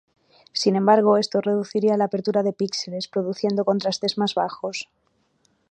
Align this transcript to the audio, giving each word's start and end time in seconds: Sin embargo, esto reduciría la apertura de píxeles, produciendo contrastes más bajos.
Sin 0.51 0.75
embargo, 0.75 1.17
esto 1.19 1.41
reduciría 1.41 1.95
la 1.95 2.05
apertura 2.05 2.41
de 2.41 2.53
píxeles, 2.53 3.07
produciendo 3.07 3.65
contrastes 3.65 4.17
más 4.17 4.33
bajos. 4.33 4.89